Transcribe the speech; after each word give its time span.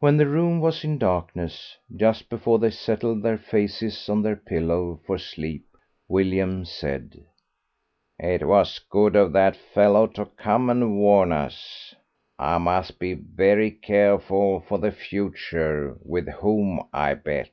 When 0.00 0.16
the 0.16 0.26
room 0.26 0.58
was 0.60 0.82
in 0.82 0.98
darkness, 0.98 1.76
just 1.94 2.28
before 2.28 2.58
they 2.58 2.72
settled 2.72 3.22
their 3.22 3.38
faces 3.38 4.08
on 4.08 4.22
the 4.22 4.34
pillow 4.34 4.98
for 5.06 5.18
sleep, 5.18 5.68
William 6.08 6.64
said 6.64 7.24
"It 8.18 8.44
was 8.44 8.80
good 8.80 9.14
of 9.14 9.30
that 9.34 9.54
fellow 9.54 10.08
to 10.08 10.26
come 10.26 10.68
and 10.68 10.96
warn 10.98 11.30
us. 11.30 11.94
I 12.40 12.58
must 12.58 12.98
be 12.98 13.14
very 13.14 13.70
careful 13.70 14.58
for 14.62 14.78
the 14.78 14.90
future 14.90 15.96
with 16.04 16.26
whom 16.26 16.88
I 16.92 17.14
bet." 17.14 17.52